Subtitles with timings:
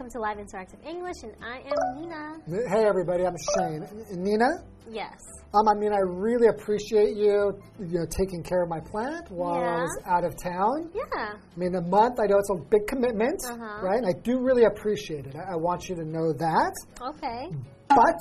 [0.00, 2.68] welcome to Live Interactive English, and I am Nina.
[2.70, 3.86] Hey everybody, I'm Shane.
[4.16, 4.46] Nina,
[4.90, 5.12] Yes.
[5.52, 9.56] um, I mean, I really appreciate you, you know, taking care of my plant while
[9.62, 10.88] I was out of town.
[10.94, 11.04] Yeah.
[11.34, 13.86] I mean, a month, I know it's a big commitment, Uh-huh.
[13.86, 13.98] right?
[13.98, 15.36] And I do really appreciate it.
[15.36, 16.72] I, I want you to know that.
[17.02, 17.50] Okay.
[17.88, 18.20] But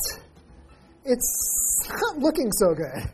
[1.06, 3.10] it's not looking so good.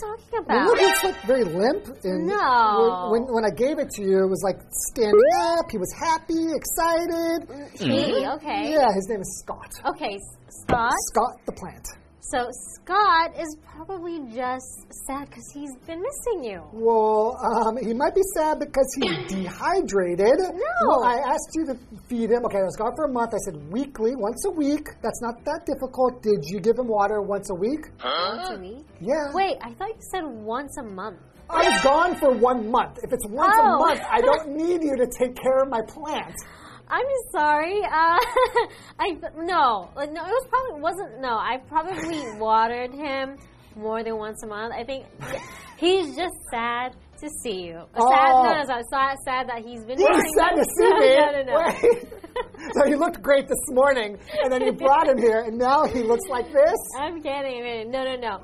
[0.00, 1.04] What are you talking It about?
[1.04, 1.86] like very limp.
[2.04, 3.08] And No.
[3.12, 4.58] When, when, I gave it to you, it was like
[4.92, 5.20] standing
[5.58, 5.70] up.
[5.70, 7.48] He was happy, excited.
[7.48, 7.84] Mm-hmm.
[7.84, 8.72] He, okay.
[8.72, 9.70] Yeah, his name is Scott.
[9.94, 10.18] Okay,
[10.48, 10.92] Scott.
[11.12, 11.86] Scott the plant.
[12.30, 16.62] So Scott is probably just sad because he's been missing you.
[16.74, 20.36] Well, um, he might be sad because he's dehydrated.
[20.38, 20.88] No.
[20.88, 21.74] Well, I asked you to
[22.06, 22.44] feed him.
[22.44, 23.32] Okay, I was gone for a month.
[23.32, 24.86] I said weekly, once a week.
[25.02, 26.22] That's not that difficult.
[26.22, 27.80] Did you give him water once a week?
[28.04, 28.84] Once a week.
[29.00, 29.32] Yeah.
[29.32, 31.18] Wait, I thought you said once a month.
[31.48, 32.98] I was gone for one month.
[33.02, 33.74] If it's once Oh.
[33.74, 36.34] a month, I don't need you to take care of my plant.
[36.90, 37.80] I'm sorry.
[37.84, 38.18] Uh,
[38.98, 40.22] I no, like, no.
[40.24, 41.20] It was probably wasn't.
[41.20, 43.36] No, I probably watered him
[43.76, 44.72] more than once a month.
[44.74, 45.06] I think
[45.76, 47.74] he's just sad to see you.
[47.74, 48.42] Sad, Oh.
[48.44, 49.98] no, no, no, sad, sad that he's been.
[49.98, 51.16] You were sad to see no, me.
[51.16, 51.72] No, no, no.
[52.74, 56.02] So he looked great this morning, and then you brought him here, and now he
[56.02, 56.74] looks like this.
[56.98, 57.58] I'm kidding.
[57.58, 57.90] I'm kidding.
[57.90, 58.42] No, no, no.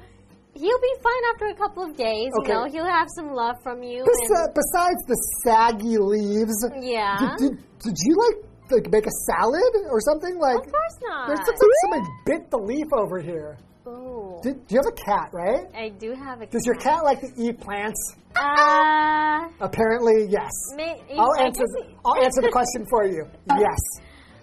[0.54, 2.30] He'll be fine after a couple of days.
[2.40, 2.52] Okay.
[2.52, 4.04] You know, he'll have some love from you.
[4.04, 7.18] Bes- besides the saggy leaves, yeah.
[7.38, 10.56] did, did, did you like like make a salad or something like?
[10.56, 11.26] of course not.
[11.26, 13.58] There's like somebody bit the leaf over here.
[13.86, 14.40] Oh.
[14.42, 15.66] Did, do you have a cat, right?
[15.74, 16.46] I do have a.
[16.46, 16.52] Cat.
[16.52, 18.14] Does your cat like to eat plants?
[18.36, 20.50] Uh, Apparently, yes.
[20.76, 21.64] may, I'll answer.
[22.04, 23.26] I'll answer the question for you.
[23.58, 23.78] Yes,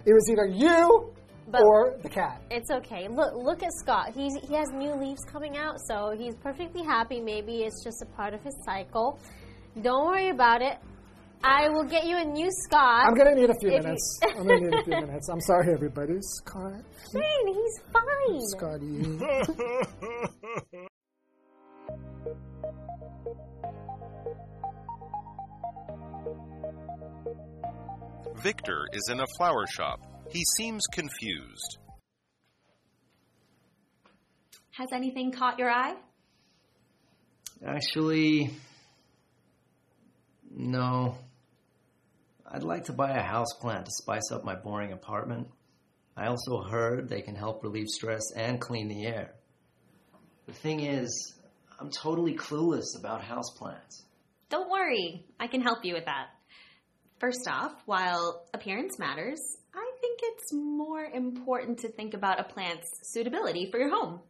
[0.06, 1.12] it was either you
[1.52, 2.40] But- or the cat.
[2.50, 3.08] It's okay.
[3.08, 4.12] Look, look at Scott.
[4.14, 7.20] He's he has new leaves coming out, so he's perfectly happy.
[7.20, 9.18] Maybe it's just a part of his cycle.
[9.80, 10.78] Don't worry about it.
[11.44, 13.04] I will get you a new Scott.
[13.06, 14.20] I'm gonna need a few minutes.
[14.22, 15.28] I'm gonna need a few minutes.
[15.28, 16.14] I'm sorry, everybody.
[16.20, 16.82] Scott,
[17.12, 18.40] Shane, he's fine.
[18.56, 19.18] Scotty.
[28.42, 30.00] Victor is in a flower shop.
[30.32, 31.78] He seems confused.
[34.70, 35.94] Has anything caught your eye?
[37.64, 38.50] Actually,
[40.50, 41.16] no.
[42.50, 45.48] I'd like to buy a houseplant to spice up my boring apartment.
[46.16, 49.34] I also heard they can help relieve stress and clean the air.
[50.46, 51.34] The thing is,
[51.78, 54.02] I'm totally clueless about houseplants.
[54.48, 56.28] Don't worry, I can help you with that.
[57.20, 59.61] First off, while appearance matters, I
[60.12, 64.20] think it's more important to think about a plant's suitability for your home.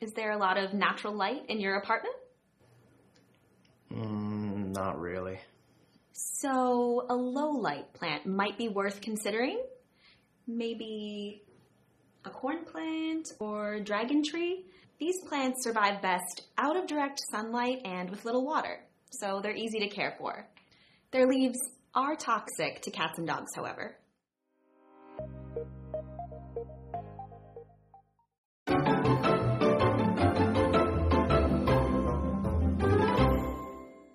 [0.00, 2.14] Is there a lot of natural light in your apartment?
[3.92, 5.38] Mm, not really.
[6.12, 9.62] So, a low light plant might be worth considering.
[10.46, 11.42] Maybe
[12.24, 14.64] a corn plant or dragon tree.
[14.98, 18.80] These plants survive best out of direct sunlight and with little water,
[19.10, 20.46] so they're easy to care for.
[21.10, 21.58] Their leaves
[21.94, 23.96] are toxic to cats and dogs, however.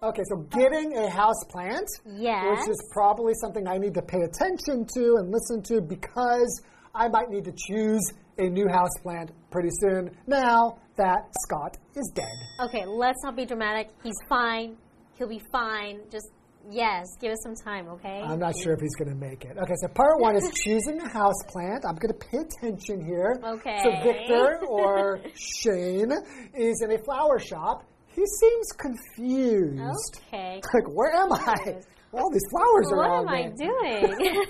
[0.08, 2.46] Okay, so getting a house plant, Yes.
[2.50, 6.62] which is probably something I need to pay attention to and listen to because
[6.96, 8.02] I might need to choose
[8.38, 12.32] a new house plant pretty soon now that Scott is dead.
[12.68, 13.90] Okay, let's not be dramatic.
[14.02, 14.78] He's fine.
[15.18, 16.00] He'll be fine.
[16.10, 16.30] Just
[16.70, 18.22] yes, give us some time, okay?
[18.24, 19.58] I'm not sure if he's going to make it.
[19.58, 21.84] Okay, so part one is choosing a house plant.
[21.86, 23.36] I'm going to pay attention here.
[23.44, 23.80] Okay.
[23.84, 26.14] So Victor or Shane
[26.56, 27.84] is in a flower shop.
[28.18, 30.22] He seems confused.
[30.28, 30.60] Okay.
[30.74, 31.78] Like, where am I?
[32.14, 34.46] All these flowers are What am I doing?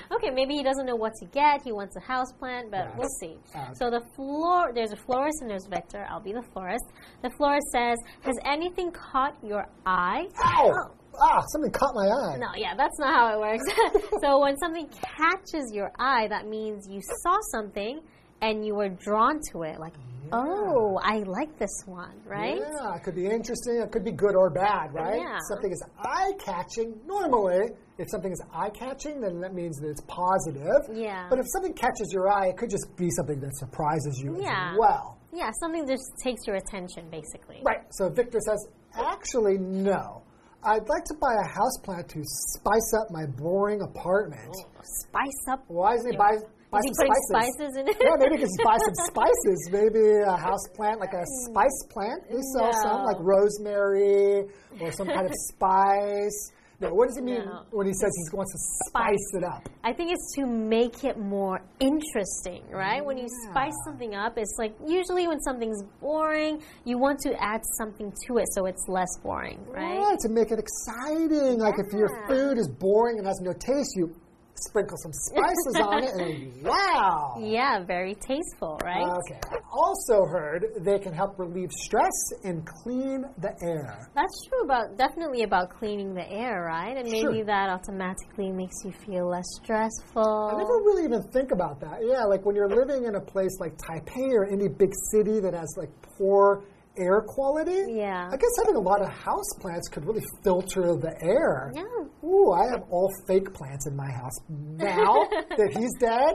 [0.16, 1.60] okay, maybe he doesn't know what to get.
[1.62, 3.36] He wants a house plant, but we'll see.
[3.54, 3.74] Okay.
[3.74, 6.06] So the floor, there's a florist and there's Victor.
[6.08, 6.84] I'll be the florist.
[7.22, 10.72] The florist says, "Has anything caught your eye?" Ow!
[11.20, 12.36] Ah, something caught my eye.
[12.38, 13.64] No, yeah, that's not how it works.
[14.22, 18.00] so when something catches your eye, that means you saw something
[18.40, 19.78] and you were drawn to it.
[19.78, 19.94] Like,
[20.32, 22.58] oh, I like this one, right?
[22.58, 23.80] Yeah, it could be interesting.
[23.80, 25.20] It could be good or bad, right?
[25.20, 25.38] Yeah.
[25.48, 26.94] Something is eye catching.
[27.06, 30.82] Normally, if something is eye catching, then that means that it's positive.
[30.92, 31.26] Yeah.
[31.30, 34.72] But if something catches your eye, it could just be something that surprises you Yeah.
[34.72, 35.18] as well.
[35.32, 37.60] Yeah, something that just takes your attention, basically.
[37.64, 37.80] Right.
[37.90, 40.22] So Victor says, actually, no.
[40.66, 44.48] I'd like to buy a houseplant to spice up my boring apartment.
[44.48, 45.62] Oh, spice up.
[45.68, 46.38] Why doesn't he buy,
[46.74, 47.54] Buy Is he some putting spices.
[47.54, 47.96] spices in it?
[48.02, 49.58] yeah, maybe you just buy some spices.
[49.70, 51.46] Maybe a house plant, like a mm.
[51.46, 52.20] spice plant.
[52.26, 54.50] They sell some, like rosemary
[54.80, 56.50] or some kind of spice.
[56.80, 57.62] No, what does he mean No.
[57.70, 59.68] when he says he wants to spice it up?
[59.84, 63.04] I think it's to make it more interesting, right?
[63.04, 67.62] When you spice something up, it's like usually when something's boring, you want to add
[67.78, 69.98] something to it so it's less boring, right?
[70.00, 71.60] Right, to make it exciting.
[71.60, 74.12] Like if your food is boring and has no taste, you
[74.56, 77.36] sprinkle some spices on it, and wow.
[77.40, 79.06] Yeah, very tasteful, right?
[79.26, 79.40] Okay.
[79.50, 82.12] I also heard they can help relieve stress
[82.44, 84.10] and clean the air.
[84.14, 86.96] That's true about definitely about cleaning the air, right?
[86.96, 87.44] And maybe Sure.
[87.44, 90.48] that automatically makes you feel less stressful.
[90.50, 92.00] I never really even think about that.
[92.02, 95.54] Yeah, like when you're living in a place like Taipei or any big city that
[95.54, 96.64] has like poor
[96.98, 97.92] air quality.
[97.92, 98.28] Yeah.
[98.32, 101.72] I guess having a lot of house plants could really filter the air.
[101.74, 101.82] Yeah.
[102.28, 105.26] Ooh, I have all fake plants in my house now
[105.56, 106.34] that he's dead.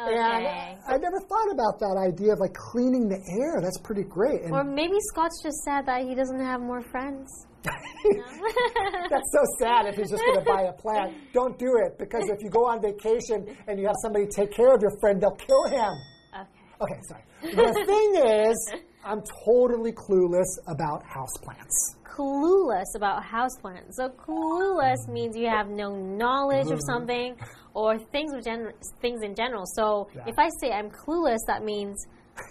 [0.00, 0.14] Okay.
[0.14, 3.60] And I never thought about that idea of like cleaning the air.
[3.60, 4.42] That's pretty great.
[4.42, 7.28] And Or maybe Scott's just sad that he doesn't have more friends.
[7.64, 11.14] That's so sad if he's just going to buy a plant.
[11.32, 14.72] Don't do it because if you go on vacation and you have somebody take care
[14.72, 15.92] of your friend, they'll kill him.
[16.32, 16.46] Okay.
[16.80, 17.24] Okay, sorry.
[17.42, 18.10] The thing
[18.46, 18.72] is,
[19.04, 21.74] I'm totally clueless about houseplants.
[22.04, 23.92] Clueless about houseplants.
[23.94, 26.92] So clueless means you have no knowledge of Mm-hmm.
[26.92, 27.36] something
[27.74, 29.64] or things of gen- things in general.
[29.66, 30.24] So Yeah.
[30.26, 32.06] if I say I'm clueless, that means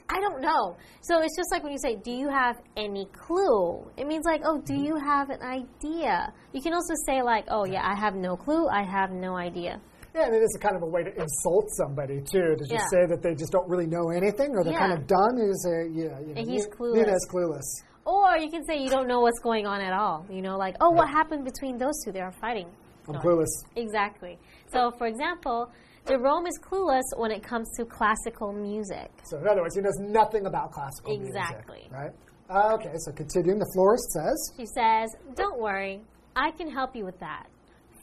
[0.10, 0.76] I don't know.
[1.02, 4.42] So it's just like when you say, "Do you have any clue?" It means like,
[4.44, 8.14] "Oh, do you have an idea?" You can also say like, "Oh, yeah, I have
[8.14, 8.68] no clue.
[8.68, 9.80] I have no idea."
[10.18, 12.72] Yeah, and it is a kind of a way to insult somebody too, to just
[12.72, 12.88] Yeah.
[12.90, 15.38] say that they just don't really know anything or they're kind of dumb.
[15.38, 16.96] Is say, yeah, you know, And he's clueless.
[16.96, 17.68] Nina's clueless.
[18.06, 20.26] Or you can say you don't know what's going on at all.
[20.30, 22.12] You know, like, "Oh, what happened between those two?
[22.12, 22.68] They are fighting."
[23.08, 23.20] I'm No.
[23.20, 23.54] clueless.
[23.76, 24.40] Exactly.
[24.74, 25.70] So, for example,
[26.08, 29.12] Jerome is clueless when it comes to classical music.
[29.26, 31.82] So in other words, he knows nothing about classical Exactly.
[31.84, 31.86] music.
[31.86, 31.90] Exactly.
[31.92, 32.12] Right?
[32.50, 36.02] Uh, okay, so continuing, the florist says, She says, Don't worry,
[36.36, 37.48] I can help you with that.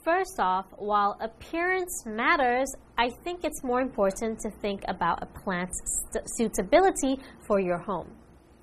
[0.05, 5.81] First off, while appearance matters, I think it's more important to think about a plant's
[6.11, 7.17] st- suitability
[7.47, 8.11] for your home.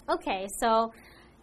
[0.09, 0.93] Okay, so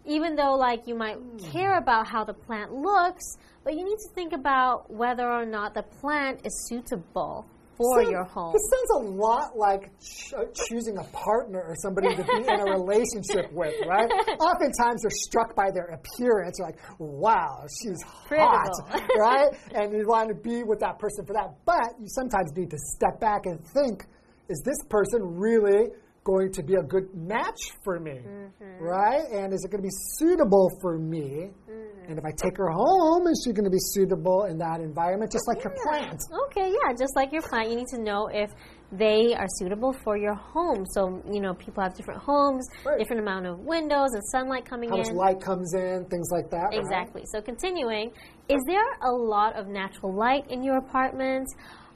[0.06, 1.52] even though like you might hmm.
[1.52, 3.26] care about how the plant looks,
[3.66, 7.46] but you need to think about whether or not the plant is suitable
[7.80, 8.54] for your home.
[8.54, 12.60] This sounds a lot like ch- uh, choosing a partner or somebody to be in
[12.60, 14.10] a relationship with, right?
[14.40, 16.58] Oftentimes they're struck by their appearance.
[16.60, 18.70] You're like, wow, she's hot,
[19.18, 19.50] right?
[19.74, 21.56] And you want to be with that person for that.
[21.66, 24.06] But you sometimes need to step back and think,
[24.50, 25.88] is this person really
[26.26, 28.84] going to be a good match for me, Mm-hmm.
[28.84, 29.24] right?
[29.32, 31.52] And is it going to be suitable for me?
[31.70, 31.89] Mm.
[32.08, 35.32] And if I take her home, is she going to be suitable in that environment,
[35.32, 36.20] just like your plant?
[36.48, 38.50] Okay, yeah, just like your plant, you need to know if
[38.92, 40.86] they are suitable for your home.
[40.88, 42.98] So, you know, people have different homes, Right.
[42.98, 45.02] different amount of windows and sunlight coming How in.
[45.02, 46.70] much light comes in, things like that.
[46.72, 46.80] right?
[46.80, 47.24] Exactly.
[47.28, 48.12] So, continuing,
[48.48, 51.48] is there a lot of natural light in your apartment?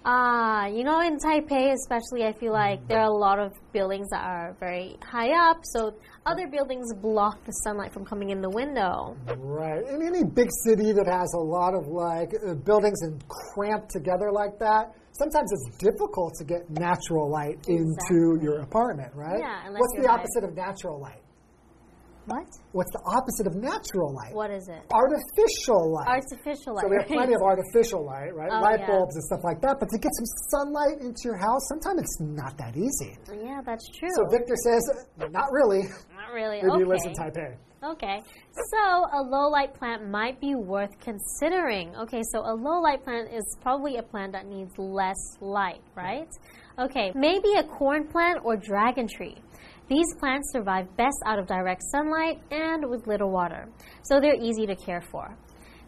[0.05, 4.09] Uh, you know, in Taipei, especially, I feel like there are a lot of buildings
[4.09, 5.93] that are very high up, so
[6.25, 9.15] other buildings block the sunlight from coming in the window.
[9.37, 9.81] Right.
[9.87, 14.29] In any big city that has a lot of like uh, buildings and cramped together
[14.31, 19.39] like that, sometimes it's difficult to get natural light into your apartment, right?
[19.39, 21.22] Yeah, unless What's the opposite of natural light?
[22.25, 22.47] What?
[22.71, 24.33] What's the opposite of natural light?
[24.33, 24.79] What is it?
[24.91, 26.07] Artificial light.
[26.07, 26.83] Artificial light.
[26.83, 28.49] so we have plenty of artificial light, right?
[28.51, 28.87] Oh, light yeah.
[28.87, 29.79] bulbs and stuff like that.
[29.79, 33.19] But to get some sunlight into your house, sometimes it's not that easy.
[33.27, 34.09] Yeah, that's true.
[34.15, 34.83] So Victor says,
[35.31, 35.83] not really.
[36.15, 36.63] Not really.
[36.63, 36.79] Maybe okay.
[36.79, 37.55] you live in Taipei.
[37.83, 38.23] Okay,
[38.71, 41.93] so a low light plant might be worth considering.
[41.97, 46.29] Okay, so a low light plant is probably a plant that needs less light, right?
[46.79, 49.35] Okay, maybe a corn plant or dragon tree.
[49.89, 53.67] These plants survive best out of direct sunlight and with little water,
[54.03, 55.37] so they're easy to care for.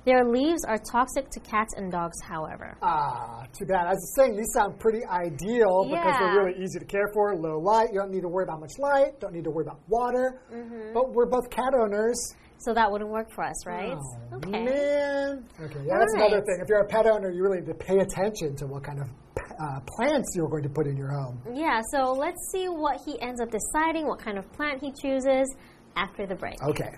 [0.05, 2.77] Their leaves are toxic to cats and dogs, however.
[2.83, 3.87] Ah, too bad.
[3.87, 7.35] As I was saying, these sound pretty ideal because they're really easy to care for,
[7.35, 7.89] low light.
[7.91, 9.19] You don't need to worry about much light.
[9.19, 10.41] Don't need to worry about water.
[10.53, 10.93] Mm-hmm.
[10.93, 12.35] But we're both cat owners.
[12.59, 13.97] So that wouldn't work for us, right?
[13.97, 14.51] Oh, okay.
[14.51, 15.45] man.
[15.59, 16.59] Okay, yeah, All that's another thing.
[16.61, 19.09] If you're a pet owner, you really need to pay attention to what kind of
[19.58, 21.40] uh, plants you're going to put in your home.
[21.52, 25.54] Yeah, so let's see what he ends up deciding, what kind of plant he chooses
[25.96, 26.62] after the break.
[26.62, 26.94] Okay.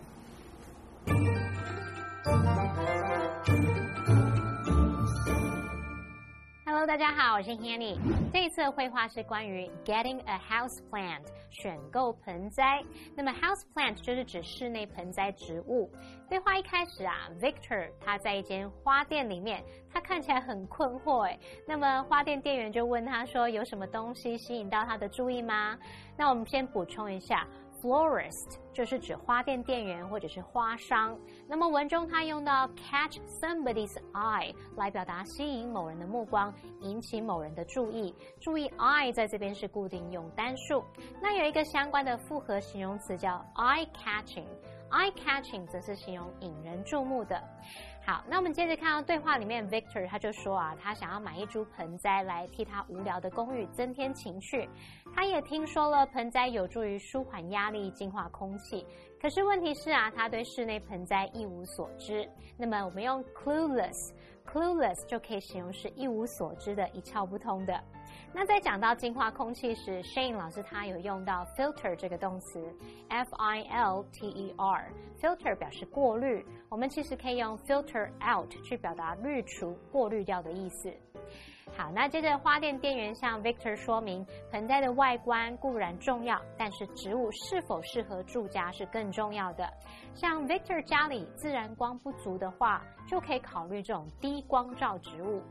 [6.64, 7.99] Hello，大家好，我是 Hanny。
[8.34, 12.84] 这一次的绘画是关于 getting a house plant 选购盆栽。
[13.15, 15.89] 那么 house plant 就是指室内盆栽植物。
[16.27, 21.39] 绘画一开始啊，Victor 他在一间花店里面，他看起来很困惑诶。
[21.65, 25.77] 那么花店店员就问他说：“有什么东西吸引到他的注意吗？”
[26.17, 27.48] 那我们先补充一下。
[27.81, 31.17] Florist 就是指花店店员或者是花商。
[31.48, 38.13] 那么文中它用到 catch somebody's eye 来表达吸引某人的目光，引起某人的注意。
[38.39, 40.84] 注意 eye 在这边是固定用单数。
[41.22, 47.41] 那有一个相关的复合形容词叫 eye catching，eye catching 则是形容引人注目的。
[48.07, 54.69] 好，那我们接着看到对话里面，Victor 他就说啊，他想要买一株盆栽来替他无聊的公寓增添情趣。
[55.13, 58.87] 他也听说了盆栽有助于舒缓压力、净化空气。
[59.19, 62.25] 可是问题是啊，他对室内盆栽一无所知。
[62.57, 67.83] 那么我们用 clueless，clueless 就可以形容是一无所知的、一窍不通的。
[68.34, 72.62] 那在讲到净化空气时，Shane 老师他有用到 filter 这个动词
[73.10, 76.46] ，f i l t e r，filter 表示过滤。
[76.69, 80.93] 我们其实可以用 filter out 去表达滤除、过滤掉的意思。
[81.75, 89.67] 好，那接着花店店员向 Victor 说明，盆栽的外观固然重要，但是植物是否适合住家是更重要的。
[90.17, 95.43] 像 Victor 家里自然光不足的话，就可以考虑这种低光照植物。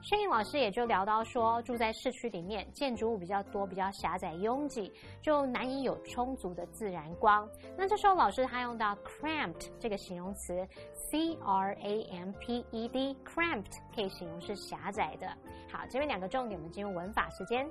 [0.00, 7.48] 摄影老师也就聊到说，住在市区里面，建筑物比较多，比较狭窄拥挤，就难以有充足的自然光。
[7.76, 10.64] 那这时候老师他用到 cramped 这个形容词
[10.94, 15.26] ，c r a m p e d，cramped 可以形容是狭窄的。
[15.68, 17.68] 好，这边两个重点，我们进入文法时间。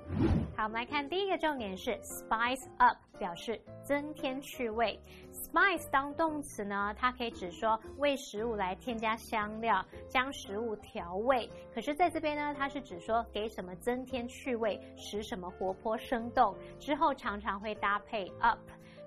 [0.57, 4.99] 好，我们来看第一个重点是 spice up，表示增添趣味。
[5.31, 11.49] Smice 当动词呢，它可以指说为食物来添加香料，将食物调味。
[11.73, 16.55] 可是在这边呢，它是指说给什么增添趣味，使什么活泼生动。
[16.79, 18.59] 之后常常会搭配 up。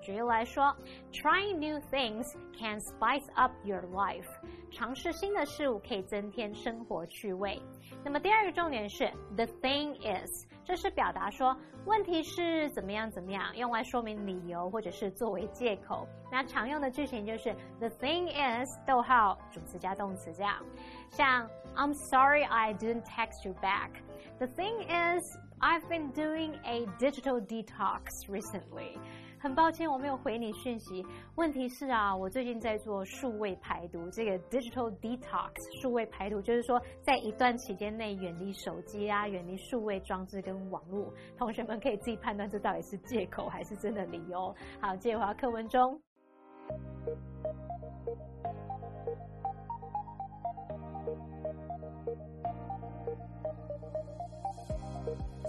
[0.04, 0.74] 举例来说，
[1.12, 4.26] trying new things can spice up your life。
[4.70, 7.60] 尝试新的事物可以增添生活趣味。
[8.04, 16.06] 那么第二个重点是 the thing is，这是表达说问题是怎么样怎么样，用来说明理由或者是作为借口。
[16.30, 20.64] 那常用的句型就是 the thing is，逗号主词加动词这样。
[21.10, 28.04] 像 I'm sorry I didn't text you back。The thing is I've been doing a digital detox
[28.28, 28.96] recently。
[29.45, 31.05] 很抱歉，我没有回你讯息。
[31.35, 41.13] 问题是啊，我最近在做数位排毒，这个 digital detox 数位排毒，就是说在一段期间内远离手机啊，远离数位装置跟网络。
[41.37, 44.51] 同学们可以自己判断这到底是借口还是真的理由。
[44.81, 46.01] 好，接回到课文中。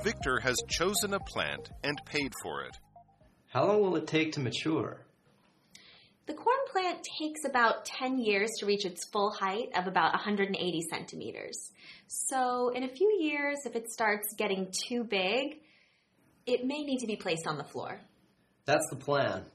[0.04, 2.78] Victor has chosen a plant and paid for it.
[3.56, 5.00] How long will it take to mature?
[6.26, 10.82] The corn plant takes about 10 years to reach its full height of about 180
[10.90, 11.70] centimeters.
[12.06, 15.62] So, in a few years, if it starts getting too big,
[16.44, 17.98] it may need to be placed on the floor.
[18.66, 19.46] That's the plan.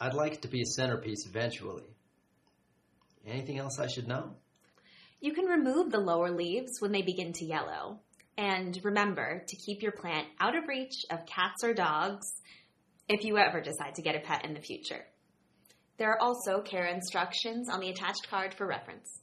[0.00, 1.84] I'd like it to be a centerpiece eventually.
[3.26, 4.36] Anything else I should know?
[5.20, 8.00] You can remove the lower leaves when they begin to yellow.
[8.38, 12.32] And remember to keep your plant out of reach of cats or dogs
[13.08, 15.04] if you ever decide to get a pet in the future.
[15.96, 19.22] There are also care instructions on the attached card for reference.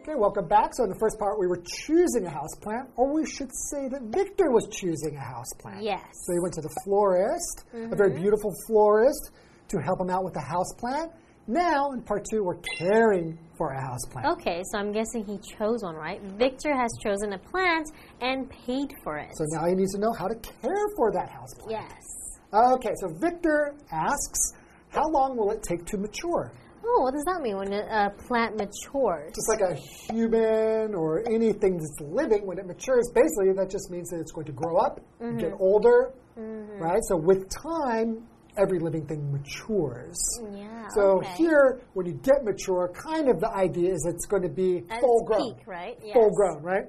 [0.00, 0.70] Okay, welcome back.
[0.74, 3.88] So in the first part, we were choosing a house plant, or we should say
[3.88, 5.82] that Victor was choosing a house plant.
[5.82, 6.00] Yes.
[6.12, 8.22] So he went to the florist, a very mm-hmm.
[8.22, 9.32] beautiful florist,
[9.68, 11.10] to help him out with the house plant.
[11.48, 14.26] Now, in part two, we're caring for a house plant.
[14.26, 16.20] Okay, so I'm guessing he chose one, right?
[16.22, 17.88] Victor has chosen a plant
[18.20, 19.30] and paid for it.
[19.34, 21.70] So now he needs to know how to care for that house plant.
[21.70, 22.16] yes.
[22.52, 24.54] Okay, so Victor asks,
[24.88, 26.52] how long will it take to mature?
[26.84, 29.32] Oh, what does that mean when a plant matures?
[29.34, 34.10] Just like a human or anything that's living, when it matures, basically that just means
[34.10, 35.38] that it's going to grow up, mm-hmm.
[35.38, 36.80] get older, mm-hmm.
[36.80, 37.00] right?
[37.08, 38.26] So with time,
[38.56, 40.18] every living thing matures.
[40.52, 40.88] Yeah.
[40.94, 41.32] So okay.
[41.36, 45.00] here, when you get mature, kind of the idea is it's going to be At
[45.00, 45.54] full grown.
[45.54, 45.98] peak, right?
[46.12, 46.34] Full Yes.
[46.36, 46.84] grown, right?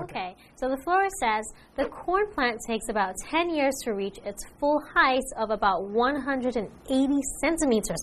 [0.00, 1.44] Okay, so the florist says
[1.76, 7.18] the corn plant takes about 10 years to reach its full height of about 180
[7.40, 7.98] centimeters.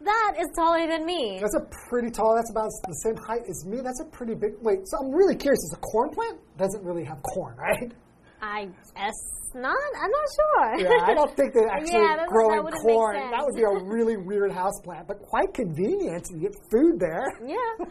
[0.00, 1.38] That is taller than me.
[1.40, 2.34] That's a pretty tall.
[2.34, 3.80] That's about the same height as me.
[3.82, 4.54] That's a pretty big.
[4.62, 5.58] Wait, so I'm really curious.
[5.58, 7.92] Is a corn plant doesn't really have corn, right?
[8.40, 9.14] I guess
[9.54, 9.76] not.
[10.00, 10.78] I'm not sure.
[10.80, 13.16] Yeah, I don't think they're actually Yeah, that- that growing make corn.
[13.30, 16.24] That would be a really weird house plant, but quite convenient.
[16.26, 17.26] to get food there.
[17.48, 17.86] Yeah.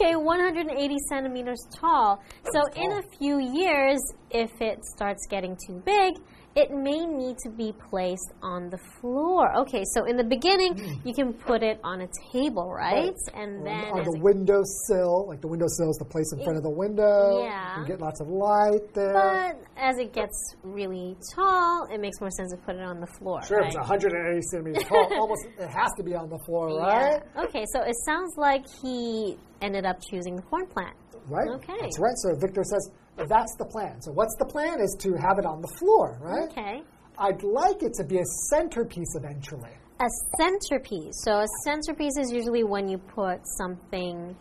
[0.00, 2.22] Okay, 180 centimeters tall.
[2.52, 6.14] So in a few years, if it starts getting too big,
[6.54, 9.56] it may need to be placed on the floor.
[9.60, 11.08] Okay, so in the beginning, hmm.
[11.08, 13.16] you can put it on a table, right?
[13.34, 16.58] And On- then on the it- windowsill, like the windowsill is the place in front
[16.58, 17.42] of the window.
[17.42, 17.80] Yeah.
[17.80, 19.12] You get lots of light there.
[19.14, 23.06] but as it gets really tall, it makes more sense to put it on the
[23.06, 23.42] floor.
[23.42, 23.68] Sure, right?
[23.68, 25.08] it's 180 centimeters tall.
[25.20, 27.22] Almost, it has to be on the floor, right?
[27.34, 27.44] Yeah.
[27.44, 30.96] Okay, so it sounds like he ended up choosing the corn plant.
[31.28, 31.48] Right.
[31.54, 31.78] Okay.
[31.80, 32.16] That's right.
[32.16, 34.00] So Victor says that's the plan.
[34.00, 34.80] So what's the plan?
[34.80, 36.50] Is to have it on the floor, right?
[36.50, 36.82] Okay.
[37.18, 39.70] I'd like it to be a centerpiece eventually.
[40.00, 41.14] A centerpiece.
[41.22, 44.34] So a centerpiece is usually when you put something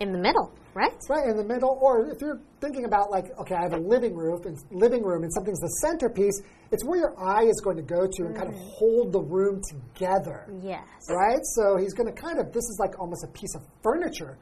[0.00, 0.92] in the middle, right?
[1.08, 4.14] Right in the middle, or if you're thinking about like, okay, I have a living
[4.14, 6.40] room, and living room, and something's the centerpiece.
[6.70, 8.70] It's where your eye is going to go to and kind of mm.
[8.78, 10.46] hold the room together.
[10.62, 10.86] Yes.
[11.08, 11.40] Right?
[11.42, 14.38] So he's going to kind of, this is like almost a piece of furniture,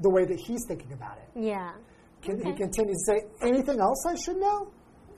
[0.00, 1.28] the way that he's thinking about it.
[1.34, 1.72] Yeah.
[2.22, 4.72] Can, He continues to say, anything else I should know?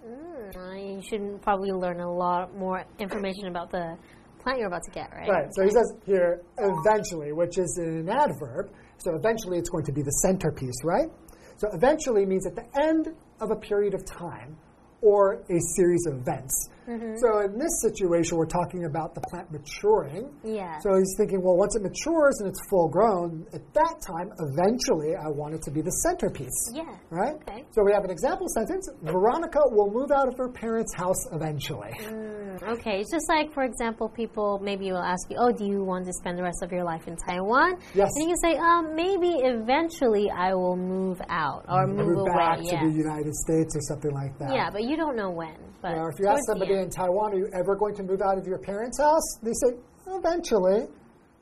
[0.06, 3.96] Mm, you should probably learn a lot more information about the
[4.42, 5.28] plant you're about to get, right?
[5.28, 5.48] Right.
[5.52, 8.70] So he says here, eventually, which is an adverb.
[8.98, 11.08] So eventually it's going to be the centerpiece, right?
[11.56, 13.08] So eventually means at the end
[13.40, 14.56] of a period of time
[15.04, 16.70] or a series of events.
[16.88, 17.16] Mm-hmm.
[17.16, 20.28] So in this situation, we're talking about the plant maturing.
[20.44, 20.78] Yeah.
[20.80, 25.16] So he's thinking, well, once it matures and it's full grown, at that time, eventually,
[25.16, 26.72] I want it to be the centerpiece.
[26.72, 26.84] Yeah.
[27.08, 27.36] Right?
[27.48, 27.64] Okay.
[27.72, 31.92] So we have an example sentence Veronica will move out of her parents' house eventually.
[32.00, 33.00] Mm, okay.
[33.00, 36.12] It's just like, for example, people maybe will ask you, oh, do you want to
[36.12, 37.76] spend the rest of your life in Taiwan?
[37.94, 38.10] Yes.
[38.14, 42.30] And you can say, um, maybe eventually I will move out or move, Move away.
[42.36, 42.80] back yeah.
[42.80, 44.52] to the United States or something like that.
[44.52, 45.56] yeah, but you don't know when.
[45.82, 48.38] But Or if you ask somebody in Taiwan, are you ever going to move out
[48.38, 49.38] of your parents' house?
[49.42, 49.76] They say,
[50.08, 50.86] eventually.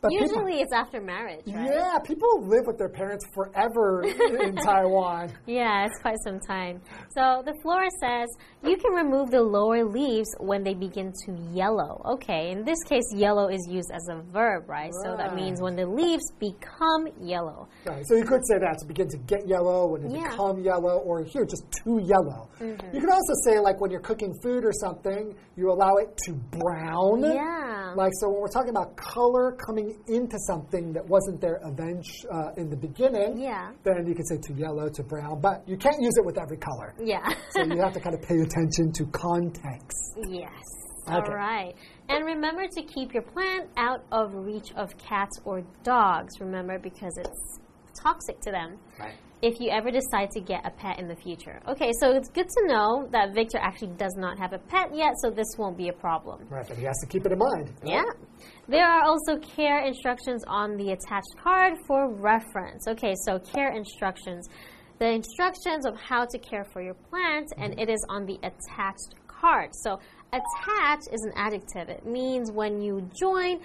[0.02, 1.70] But people, Usually it's after marriage, right?
[1.72, 4.02] yeah, people live with their parents forever
[4.42, 5.32] in Taiwan.
[5.46, 6.82] Yeah, it's quite some time.
[7.14, 8.26] So the flora says
[8.64, 12.02] you can remove the lower leaves when they begin to yellow.
[12.14, 14.90] Okay, in this case, yellow is used as a verb, right?
[15.04, 17.68] So that means when the leaves become yellow.
[17.86, 20.30] Right, so you could say that to begin to get yellow, when it Yeah.
[20.30, 22.48] Become yellow, or here, just too yellow.
[22.58, 22.92] Mm-hmm.
[22.92, 26.32] You could also say, like, when you're cooking food or something, you allow it to
[26.32, 27.22] brown.
[27.22, 27.92] Yeah.
[27.94, 32.52] Like, so when we're talking about color coming into something that wasn't there event, uh,
[32.57, 33.72] in the beginning, Yeah.
[33.85, 36.57] then you could say to yellow, to brown, but you can't use it with every
[36.59, 36.94] color.
[37.02, 37.26] Yeah.
[37.50, 40.18] So you have to kind of pay attention to context.
[40.28, 40.50] yes.
[41.09, 41.16] Okay.
[41.16, 41.74] All right.
[42.09, 47.16] And remember to keep your plant out of reach of cats or dogs, remember, because
[47.18, 47.59] it's
[48.00, 48.78] toxic to them.
[49.00, 49.14] Right.
[49.42, 51.61] If you ever decide to get a pet in the future.
[51.68, 55.14] Okay, so it's good to know that Victor actually does not have a pet yet,
[55.20, 56.46] so this won't be a problem.
[56.48, 57.72] Right, but he has to keep it in mind.
[57.83, 57.92] right?
[57.92, 58.46] Yeah.
[58.68, 62.87] There are also care instructions on the attached card for reference.
[62.87, 64.48] Okay, so care instructions.
[65.00, 67.81] The instructions of how to care for your plant, and mm-hmm.
[67.81, 69.70] it is on the attached card.
[69.72, 69.98] So,
[70.33, 71.88] attach is an adjective.
[71.88, 73.61] It means when you join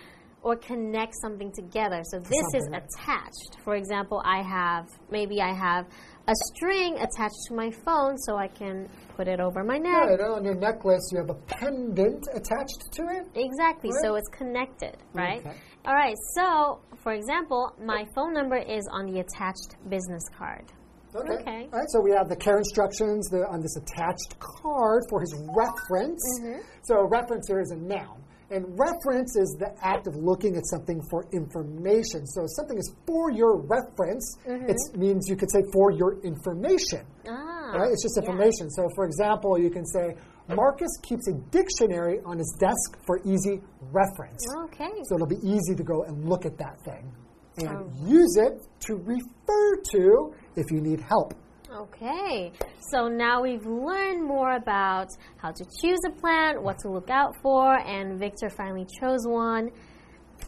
[0.48, 2.02] or connect something together.
[2.06, 3.58] So, this is attached.
[3.66, 5.86] For example, I have, maybe I have
[6.28, 10.08] a string attached to my phone so I can put it over my neck.
[10.08, 13.28] Right, on your necklace, you have a pendant attached to it.
[13.36, 13.92] Exactly.
[14.02, 15.40] So it's connected, right?
[15.40, 15.56] Okay.
[15.86, 16.16] All right.
[16.36, 20.72] So, for example, my phone number is on the attached business card.
[21.16, 21.68] Okay.
[21.74, 25.34] All right, so we have the care instructions the, on this attached card for his
[25.56, 26.22] reference.
[26.42, 26.62] Mm-hmm.
[26.84, 28.22] So a reference here is a noun.
[28.50, 32.26] And reference is the act of looking at something for information.
[32.28, 37.06] So if something is for your reference, it means you could say for your information.
[37.28, 37.72] Ah.
[37.76, 37.92] Right?
[37.92, 38.24] It's just yeah.
[38.24, 38.70] information.
[38.70, 40.16] So, for example, you can say,
[40.48, 44.42] Marcus keeps a dictionary on his desk for easy reference.
[44.64, 44.94] Okay.
[45.10, 47.12] So it'll be easy to go and look at that thing
[47.58, 47.92] and Oh.
[48.06, 51.34] use it to refer to if you need help.
[51.78, 52.52] Okay.
[52.92, 57.36] So now we've learned more about how to choose a plant, what to look out
[57.42, 59.70] for, and Victor finally chose one.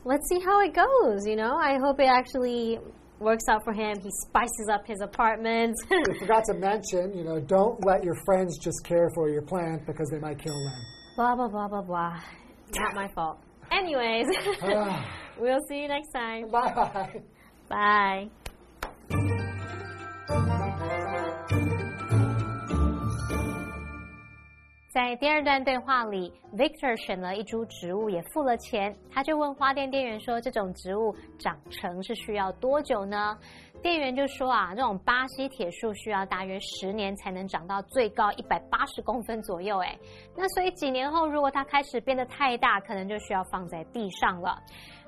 [0.06, 1.56] Let's see how it goes, you know?
[1.58, 2.80] I hope it actually
[3.20, 3.98] works out for him.
[4.02, 5.76] He spices up his apartment.
[6.08, 9.86] We forgot to mention, you know, don't let your friends just care for your plant
[9.86, 10.82] because they might kill them.
[11.16, 12.20] blah, blah, blah, blah, blah.
[12.76, 13.40] Not my fault.
[13.72, 14.26] Anyways,
[14.64, 15.06] Ah,
[15.40, 16.50] we'll see you next time.
[16.50, 17.22] bye.
[17.70, 18.30] Bye.
[24.92, 28.92] 在第二段对话里，Victor 选了一株植物，也付了钱。
[29.12, 33.38] 他就问花店店员说：“这种植物长成是需要多久呢？”
[33.82, 39.98] 店员就说啊，这种巴西铁树需要大约十年才能长到最高一百八十公分左右，哎，
[40.36, 44.58] 那所以几年后如果它开始变得太大，可能就需要放在地上了。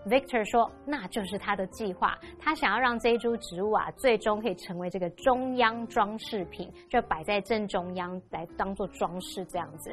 [0.08, 9.92] Victor 说：“那就是他的计划，他想要让这一株植物啊，最终可以成为这个中央装饰品，就摆在正中央来当做装饰这样子。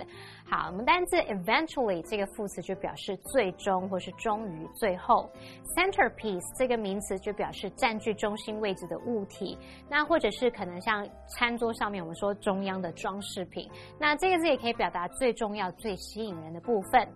[0.50, 5.30] 好，我们单字 eventually 这个副词就表示最终或是终于最后
[5.76, 9.58] ，centerpiece 这个名词就表示占据中心位置的物体，
[9.90, 11.06] 那或者是可能像
[11.36, 17.06] 餐桌上面我们说中央的装饰品，那这个字也可以表达最重要、最吸引人的部分。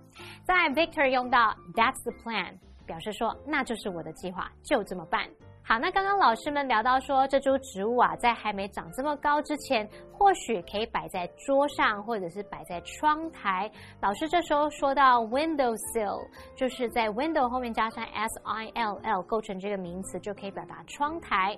[0.45, 2.59] 在 Victor 用到 That's the plan。
[2.85, 5.25] 表示说，那就是我的计划，就这么办。
[5.65, 13.71] 好，那刚刚老师们聊到说，这株植物啊，在还没长这么高之前，或许可以摆在桌上，或者是摆在窗台。
[14.01, 16.21] 老师这时候说到 window sill，
[16.57, 21.57] 就是在 window 后面加上 s i l l，构成这个名词，就可以表达窗台。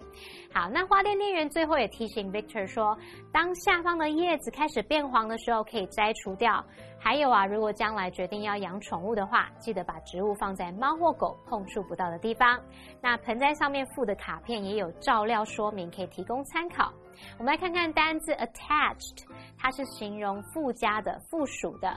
[0.52, 2.96] 好，那花店店员最后也提醒 Victor 说，
[3.32, 6.62] 当下方的叶子开始变黄的时候，可以摘除掉。
[7.04, 12.58] 还有啊，如果将来决定要养宠物的话，记得把植物放在猫或狗碰触不到的地方。
[13.02, 16.90] 那盆栽上面附的卡片也有照料说明，可以提供参考。
[17.38, 19.22] 我们来看看单字 attached，
[19.58, 21.94] 它是形容附加的、附属的。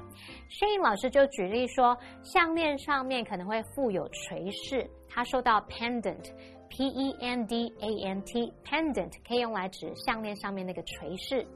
[0.50, 11.48] Shane 老师就举例说，项链上面可能会附有垂饰，它受到 pendant，p e n d a n t，pendant 可以用来指项链上面那个垂饰。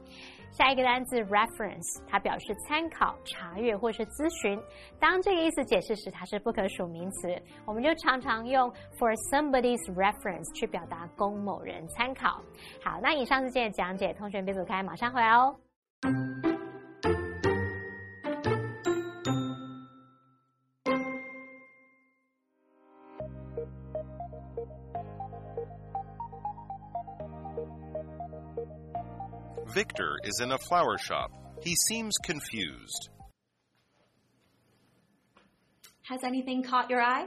[0.52, 4.60] 下一个单词 reference，它表示参考、查阅或是咨询。
[5.00, 12.40] 当这个意思解释时，它是不可数名词，我们就常常用 for somebody's reference 去表达供某人参考。
[12.84, 15.56] 好，那以上是今天的讲解，同学别走开，马上回来哦。
[29.74, 31.30] Victor is in a flower shop.
[31.62, 33.08] He seems confused.
[36.02, 37.26] Has anything caught your eye?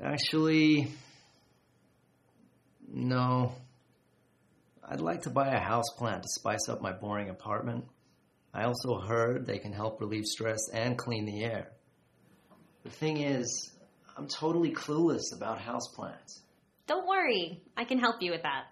[0.00, 0.92] Actually,
[2.86, 3.52] no.
[4.88, 7.84] I'd like to buy a house plant to spice up my boring apartment.
[8.54, 11.72] I also heard they can help relieve stress and clean the air.
[12.84, 13.72] The thing is,
[14.16, 16.40] I'm totally clueless about houseplants.
[16.86, 18.64] Don't worry, I can help you with that.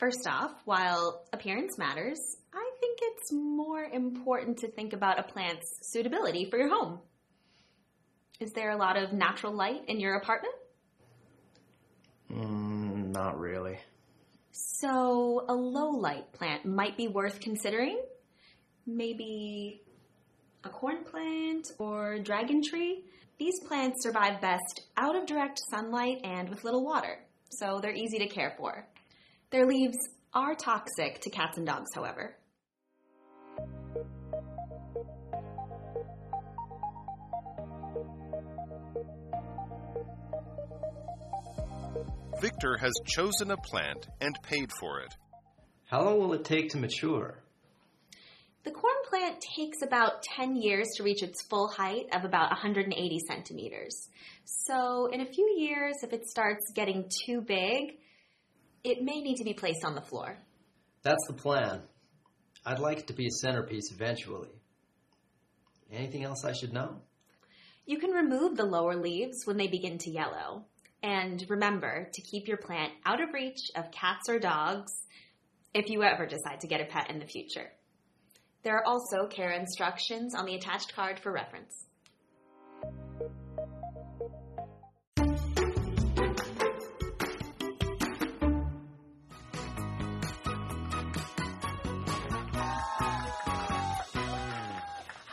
[0.00, 2.18] First off, while appearance matters,
[2.54, 7.00] I think it's more important to think about a plant's suitability for your home.
[8.40, 10.54] Is there a lot of natural light in your apartment?
[12.32, 13.78] Mm, not really.
[14.52, 18.00] So, a low light plant might be worth considering.
[18.86, 19.82] Maybe
[20.64, 23.04] a corn plant or dragon tree.
[23.36, 27.18] These plants survive best out of direct sunlight and with little water,
[27.50, 28.86] so they're easy to care for.
[29.50, 29.98] Their leaves
[30.32, 32.36] are toxic to cats and dogs, however.
[42.40, 45.14] Victor has chosen a plant and paid for it.
[45.86, 47.42] How long will it take to mature?
[48.62, 53.18] The corn plant takes about 10 years to reach its full height of about 180
[53.26, 54.08] centimeters.
[54.44, 57.98] So, in a few years, if it starts getting too big,
[58.84, 60.38] it may need to be placed on the floor.
[61.02, 61.82] That's the plan.
[62.64, 64.50] I'd like it to be a centerpiece eventually.
[65.92, 67.00] Anything else I should know?
[67.86, 70.64] You can remove the lower leaves when they begin to yellow.
[71.02, 74.92] And remember to keep your plant out of reach of cats or dogs
[75.72, 77.72] if you ever decide to get a pet in the future.
[78.62, 81.86] There are also care instructions on the attached card for reference.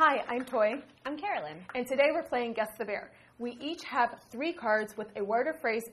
[0.10, 0.76] Hi, I'm Toy.
[1.06, 1.58] I'm Carolyn.
[1.76, 3.12] And today we're playing Guess the Bear.
[3.40, 5.84] We each have three cards with a word or phrase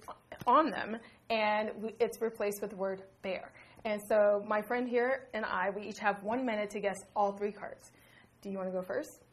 [0.46, 0.98] on them,
[1.30, 3.50] and it's replaced with the word bear.
[3.84, 7.32] And so my friend here and I, we each have one minute to guess all
[7.32, 7.90] three cards.
[8.40, 9.24] Do you want to go first?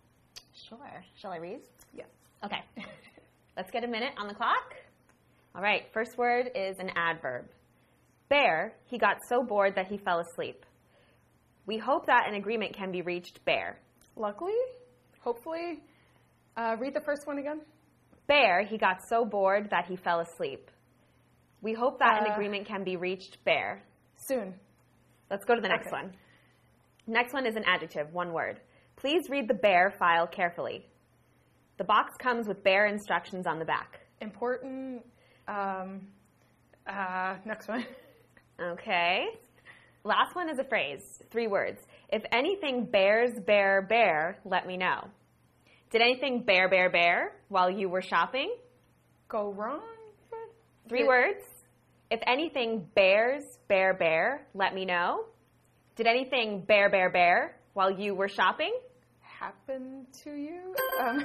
[0.68, 1.04] Sure.
[1.16, 1.60] Shall I read?
[1.94, 2.08] Yes.
[2.44, 2.64] Okay.
[3.56, 4.74] Let's get a minute on the clock.
[5.54, 5.84] All right.
[5.94, 7.46] First word is an adverb.
[8.30, 10.66] Bear, he got so bored that he fell asleep.
[11.68, 13.78] We hope that an agreement can be reached, Bear.
[14.16, 14.54] Luckily,
[15.22, 15.80] hopefully,
[16.58, 17.62] uh, read the first one again.
[18.28, 20.70] Bear, he got so bored that he fell asleep.
[21.62, 23.84] We hope that Uh, an agreement can be reached, Bear.
[24.16, 24.60] Soon.
[25.30, 25.96] Let's go to the next Okay.
[25.96, 26.16] one.
[27.08, 28.60] Next one is an adjective, one word.
[28.96, 30.86] Please read the bear file carefully.
[31.78, 34.00] The box comes with bear instructions on the back.
[34.22, 35.04] Important.
[35.48, 36.08] Um,
[36.88, 37.86] Uh, next one.
[38.60, 39.26] Okay.
[40.04, 41.80] Last one is a phrase, three words.
[42.10, 45.10] If anything bears, bear, bear, let me know.
[45.92, 48.56] Did anything bear, bear, bear while you were shopping?
[49.28, 49.82] Go wrong.
[50.90, 51.44] Three words.
[52.10, 55.26] If anything bears, bear, bear, let me know.
[55.96, 58.74] Did anything bear, bear, bear while you were shopping?
[59.22, 60.74] Happen to you?
[61.00, 61.20] Um,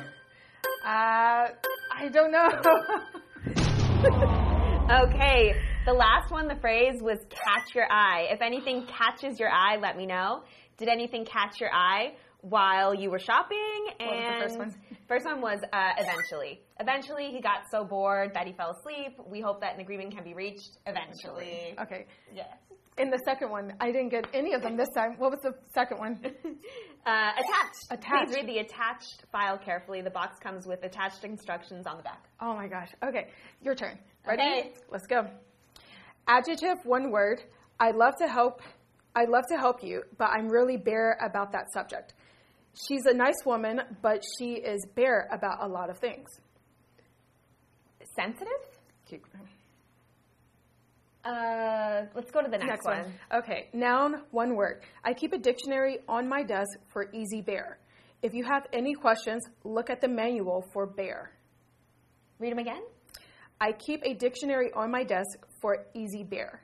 [0.84, 1.48] uh,
[1.94, 2.48] I don't know.
[4.86, 5.52] Okay,
[5.86, 8.26] the last one, the phrase was catch your eye.
[8.30, 10.42] If anything catches your eye, let me know.
[10.78, 13.86] Did anything catch your eye while you were shopping?
[13.98, 14.74] What was the And first one?
[15.08, 16.60] First one was uh, eventually.
[16.80, 19.16] Eventually, he got so bored that he fell asleep.
[19.26, 21.74] We hope that an agreement can be reached eventually.
[21.80, 22.06] okay.
[22.34, 22.48] Yes.
[22.98, 25.16] In the second one, I didn't get any of them this time.
[25.18, 26.20] What was the second one?
[27.06, 27.86] Uh, attached.
[27.92, 28.32] Attached.
[28.32, 30.02] Please read the attached file carefully.
[30.02, 32.24] The box comes with attached instructions on the back.
[32.40, 32.88] Oh my gosh.
[33.00, 33.28] Okay,
[33.62, 33.96] your turn.
[34.26, 34.42] Ready?
[34.42, 34.72] Okay.
[34.90, 35.28] Let's go.
[36.28, 37.42] Adjective, one word.
[37.78, 38.60] I'd love to help.
[39.14, 42.14] I'd love to help you, but I'm really bare about that subject.
[42.88, 46.28] She's a nice woman, but she is bare about a lot of things.
[48.14, 48.48] Sensitive?
[51.24, 52.98] Uh, let's go to the next, Next one.
[52.98, 53.14] one.
[53.42, 54.82] Okay, noun, one word.
[55.04, 57.78] I keep a dictionary on my desk for easy bear.
[58.22, 61.32] If you have any questions, look at the manual for bear.
[62.38, 62.82] Read them again.
[63.60, 66.60] I keep a dictionary on my desk for easy bear.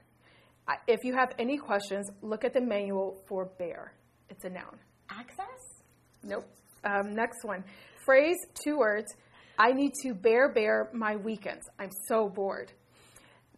[0.87, 3.95] If you have any questions, look at the manual for bear.
[4.31, 4.79] It's a noun.
[5.11, 5.83] Access?
[6.23, 6.47] Nope.
[6.85, 7.65] Um, next one.
[8.05, 9.13] Phrase, two words.
[9.59, 11.65] I need to bear bear my weekends.
[11.81, 12.71] I'm so bored.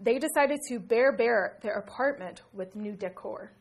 [0.01, 3.53] They decided to bear bear their apartment with new decor.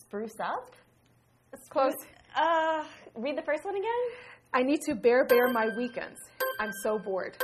[0.00, 0.74] Spruce up?
[1.52, 1.94] That's close.
[2.34, 2.82] Uh,
[3.14, 4.04] read the first one again.
[4.52, 6.18] I need to bear bear my weekends.
[6.58, 7.36] I'm so bored.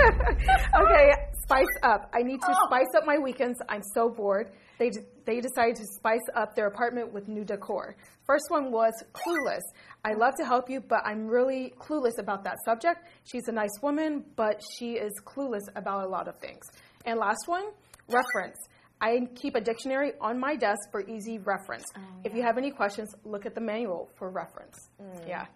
[0.82, 2.10] okay, spice up.
[2.14, 2.66] I need to oh.
[2.66, 3.58] spice up my weekends.
[3.68, 4.50] I'm so bored.
[4.78, 4.90] They,
[5.26, 7.96] they decided to spice up their apartment with new decor.
[8.26, 9.60] First one was clueless.
[10.04, 13.06] I love to help you, but I'm really clueless about that subject.
[13.24, 16.62] She's a nice woman, but she is clueless about a lot of things.
[17.04, 17.64] And last one,
[18.08, 18.56] reference.
[19.00, 21.84] I keep a dictionary on my desk for easy reference.
[21.96, 24.76] Oh, if you have any questions, look at the manual for reference.
[25.00, 25.28] Mm.
[25.28, 25.46] Yeah.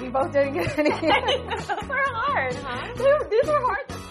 [0.00, 0.90] We both didn't get any.
[1.50, 3.24] Those are hard, huh?
[3.30, 4.07] These are hard.